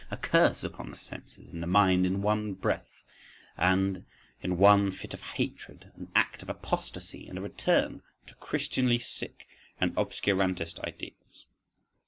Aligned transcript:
a 0.09 0.17
curse 0.17 0.63
upon 0.63 0.89
the 0.89 0.97
senses 0.97 1.53
and 1.53 1.61
the 1.61 1.67
mind 1.67 2.07
in 2.07 2.23
one 2.23 2.53
breath 2.55 3.03
and 3.55 4.03
in 4.41 4.57
one 4.57 4.89
fit 4.91 5.13
of 5.13 5.21
hatred? 5.21 5.91
an 5.95 6.11
act 6.15 6.41
of 6.41 6.49
apostasy 6.49 7.27
and 7.27 7.37
a 7.37 7.41
return 7.41 8.01
to 8.25 8.33
Christianly 8.37 8.97
sick 8.97 9.45
and 9.79 9.93
obscurantist 9.95 10.79
ideals? 10.83 11.45